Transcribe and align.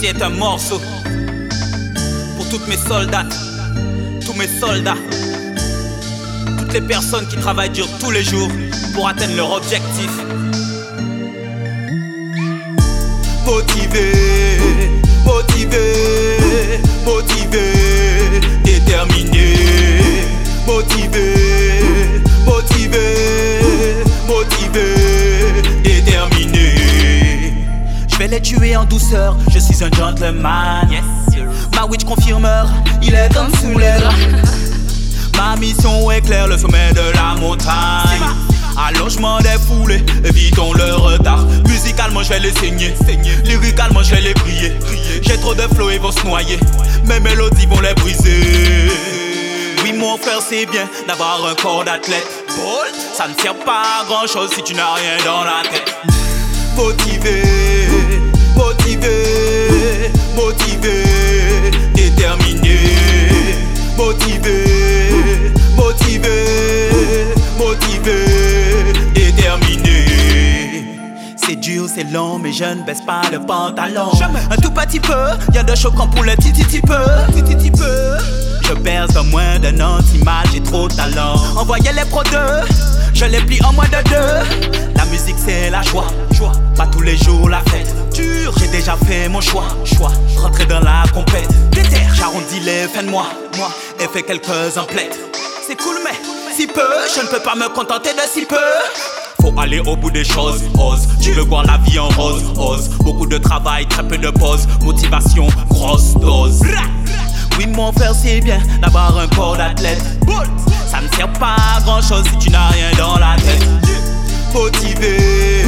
Ceci 0.00 0.12
est 0.16 0.22
un 0.22 0.30
morceau 0.30 0.80
pour 2.34 2.48
toutes 2.48 2.66
mes 2.68 2.78
soldats, 2.78 3.26
tous 4.24 4.32
mes 4.32 4.48
soldats, 4.48 4.96
toutes 6.58 6.72
les 6.72 6.80
personnes 6.80 7.28
qui 7.28 7.36
travaillent 7.36 7.68
dur 7.68 7.86
tous 7.98 8.10
les 8.10 8.24
jours 8.24 8.48
pour 8.94 9.08
atteindre 9.08 9.36
leur 9.36 9.52
objectif. 9.52 10.10
Motivé, 13.44 14.29
en 28.80 28.84
douceur, 28.84 29.36
je 29.50 29.58
suis 29.58 29.84
un 29.84 29.90
gentleman. 29.90 30.88
Yes, 30.90 31.04
Ma 31.74 31.84
witch 31.84 32.04
confirmeur, 32.04 32.68
il 33.02 33.14
est 33.14 33.32
comme 33.34 33.52
sous 33.54 33.78
les 33.78 33.92
Ma 35.36 35.56
mission 35.56 36.10
est 36.10 36.20
claire, 36.20 36.46
le 36.46 36.56
sommet 36.56 36.92
de 36.92 37.14
la 37.14 37.34
montagne. 37.40 38.22
Allongement 38.76 39.38
des 39.38 39.58
foulées, 39.66 40.04
évitons 40.24 40.72
le 40.72 40.94
retard. 40.94 41.44
Musicalement, 41.68 42.22
je 42.22 42.30
vais 42.30 42.40
les 42.40 42.52
saigner. 42.52 42.94
Lyricalement, 43.44 44.02
je 44.02 44.14
vais 44.14 44.20
les 44.20 44.34
briller. 44.34 44.72
J'ai 45.22 45.36
trop 45.38 45.54
de 45.54 45.62
flow, 45.74 45.90
ils 45.90 46.00
vont 46.00 46.12
se 46.12 46.26
noyer. 46.26 46.58
Mes 47.04 47.20
mélodies 47.20 47.66
vont 47.66 47.80
les 47.80 47.94
briser. 47.94 48.90
Oui, 49.82 49.92
mon 49.92 50.16
frère, 50.16 50.40
c'est 50.46 50.66
bien 50.66 50.88
d'avoir 51.06 51.44
un 51.44 51.54
corps 51.54 51.84
d'athlète. 51.84 52.26
Ça 53.14 53.28
ne 53.28 53.34
sert 53.34 53.54
pas 53.54 53.82
à 54.00 54.04
grand 54.06 54.26
chose 54.26 54.50
si 54.54 54.62
tu 54.62 54.74
n'as 54.74 54.94
rien 54.94 55.16
dans 55.24 55.44
la 55.44 55.62
tête. 55.70 55.94
Motivé, 56.76 57.42
motivé, 58.56 60.10
motivé, 60.34 61.04
déterminé. 61.94 62.78
Motivé, 63.96 64.64
motivé, 65.76 66.28
motivé, 67.58 68.24
déterminé. 69.14 70.06
C'est 71.36 71.56
dur, 71.56 71.86
c'est 71.94 72.10
long, 72.10 72.38
mais 72.38 72.52
je 72.52 72.64
ne 72.64 72.82
baisse 72.82 73.02
pas 73.02 73.22
le 73.30 73.40
pantalon. 73.40 74.10
Un 74.50 74.56
tout 74.56 74.70
petit 74.70 75.00
peu, 75.00 75.26
y'a 75.52 75.62
de 75.62 75.74
choquant 75.74 76.08
pour 76.08 76.24
le 76.24 76.34
titi 76.36 76.64
petit 76.64 76.80
peu, 76.80 77.42
titi 77.46 77.70
peu. 77.70 78.16
Je 78.66 78.74
perce 78.74 79.12
dans 79.14 79.24
moins 79.24 79.58
d'un 79.58 79.78
an, 79.80 79.98
mal, 80.24 80.46
j'ai 80.52 80.62
trop 80.62 80.88
de 80.88 80.94
talent. 80.94 81.34
Envoyez 81.56 81.92
les 81.92 82.04
pro 82.04 82.22
deux, 82.22 82.38
je 83.14 83.24
les 83.24 83.40
plie 83.40 83.60
en 83.64 83.72
moins 83.72 83.86
de 83.86 84.08
deux. 84.08 84.90
La 84.96 85.04
musique 85.06 85.36
c'est 85.44 85.70
la 85.70 85.82
joie, 85.82 86.06
joie. 86.32 86.52
Pas 86.76 86.86
tous 86.86 87.02
les 87.02 87.16
jours 87.16 87.48
la 87.48 87.60
fête. 87.70 87.94
Dur, 88.14 88.52
j'ai 88.58 88.68
déjà 88.68 88.96
fait 89.06 89.28
mon 89.28 89.40
choix, 89.40 89.68
choix. 89.84 90.12
Rentrer 90.36 90.66
dans 90.66 90.80
la 90.80 91.04
compète. 91.12 91.48
J'arrondis 92.14 92.60
les 92.60 92.86
fins 92.88 93.02
de 93.02 93.08
mois, 93.08 93.28
moi, 93.56 93.70
et 93.98 94.06
fais 94.08 94.22
quelques 94.22 94.76
emplettes. 94.76 95.18
C'est 95.66 95.76
cool, 95.76 95.96
mais 96.04 96.16
si 96.54 96.66
peu, 96.66 96.82
je 97.14 97.22
ne 97.22 97.26
peux 97.28 97.40
pas 97.40 97.54
me 97.54 97.68
contenter 97.68 98.10
de 98.12 98.20
si 98.30 98.44
peu. 98.44 98.56
Faut 99.40 99.54
aller 99.58 99.80
au 99.80 99.96
bout 99.96 100.10
des 100.10 100.24
choses, 100.24 100.62
ose. 100.78 101.08
Tu 101.22 101.32
veux 101.32 101.44
voir 101.44 101.64
la 101.64 101.78
vie 101.78 101.98
en 101.98 102.08
rose, 102.08 102.42
ose. 102.58 102.90
Beaucoup 102.98 103.26
de 103.26 103.38
travail, 103.38 103.86
très 103.86 104.02
peu 104.06 104.18
de 104.18 104.28
pause. 104.30 104.66
Motivation, 104.82 105.48
grosse 105.70 106.12
dose. 106.14 106.60
Oui, 107.60 107.66
mon 107.66 107.92
frère, 107.92 108.14
c'est 108.14 108.40
bien 108.40 108.58
d'avoir 108.80 109.18
un 109.18 109.26
corps 109.28 109.54
d'athlète. 109.54 110.02
Ça 110.86 111.02
ne 111.02 111.08
sert 111.14 111.30
pas 111.34 111.56
à 111.76 111.80
grand 111.82 112.00
chose 112.00 112.24
si 112.30 112.38
tu 112.38 112.48
n'as 112.48 112.68
rien 112.68 112.90
dans 112.96 113.18
la 113.18 113.36
tête. 113.36 113.62
Motivé, 114.54 115.66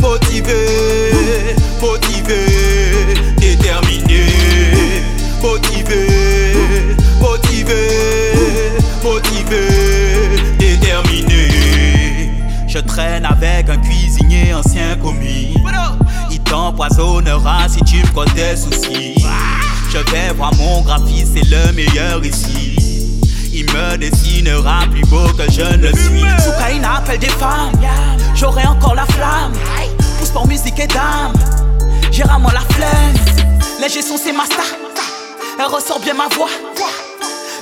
motivé, 0.00 1.12
motivé, 1.82 2.46
déterminé. 3.36 4.24
Motivé, 5.42 6.06
motivé, 7.20 7.88
motivé, 9.04 9.66
déterminé. 10.58 12.32
Je 12.66 12.78
traîne 12.78 13.26
avec 13.26 13.68
un 13.68 13.76
cuisinier 13.76 14.54
ancien 14.54 14.96
commis. 14.96 15.52
Il 16.30 16.40
t'empoisonnera 16.40 17.68
si 17.68 17.82
tu 17.82 17.96
me 17.96 18.14
causes 18.14 18.32
des 18.32 18.56
soucis. 18.56 19.26
Je 19.90 19.98
vais 20.12 20.32
voir 20.36 20.54
mon 20.56 20.82
graphiste, 20.82 21.32
c'est 21.34 21.48
le 21.48 21.72
meilleur 21.72 22.24
ici. 22.24 22.76
Il 23.52 23.64
me 23.64 23.96
dessinera 23.96 24.80
plus 24.90 25.04
beau 25.06 25.26
que 25.36 25.50
je 25.50 25.76
ne 25.76 25.88
suis. 25.88 26.24
Soukaina 26.44 26.96
appelle 26.96 27.18
des 27.18 27.26
femmes, 27.26 27.72
j'aurai 28.34 28.66
encore 28.66 28.94
la 28.94 29.06
flamme. 29.06 29.52
Pousse 30.18 30.30
pour 30.30 30.46
musique 30.46 30.78
et 30.78 30.86
dame, 30.86 31.32
j'ai 32.12 32.24
moi 32.24 32.52
la 32.52 32.60
flemme. 32.74 33.14
Les 33.80 33.88
gestions 33.88 34.18
c'est 34.22 34.32
ma 34.32 34.44
star, 34.44 34.64
elle 35.58 35.66
ressort 35.66 36.00
bien 36.00 36.14
ma 36.14 36.28
voix. 36.34 36.50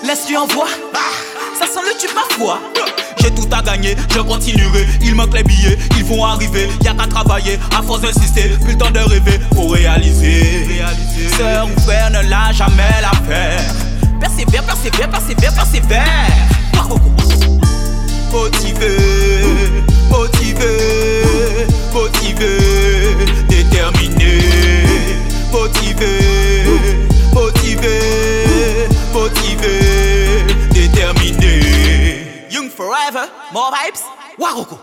Laisse-lui 0.04 0.36
envoie, 0.36 0.68
ça 1.58 1.66
sent 1.66 1.80
le 1.84 1.98
tube 1.98 2.10
ma 2.14 2.36
foi. 2.36 2.60
J'ai 3.18 3.30
tout 3.30 3.48
à 3.50 3.62
gagner, 3.62 3.96
je 4.14 4.20
continuerai. 4.20 4.86
Il 5.02 5.14
manque 5.14 5.34
les 5.34 5.42
billets, 5.42 5.78
ils 5.96 6.04
vont 6.04 6.24
arriver. 6.24 6.68
Y'a 6.84 6.94
qu'à 6.94 7.06
travailler, 7.06 7.58
à 7.76 7.82
force 7.82 8.02
d'insister. 8.02 8.50
Plus 8.62 8.72
le 8.72 8.78
temps 8.78 8.90
de 8.90 9.00
rêver 9.00 9.40
pour 9.52 9.72
réaliser. 9.72 10.05
Motivé, 18.32 18.96
motivé, 20.10 21.66
motivé, 21.92 22.58
déterminé. 23.48 24.32
Motivé, 25.50 26.12
motivé, 27.32 27.98
motivé, 29.12 29.74
déterminé. 30.70 31.60
Young 32.50 32.68
forever, 32.70 33.28
more 33.52 33.72
vibes, 33.72 34.02
Waroko. 34.38 34.78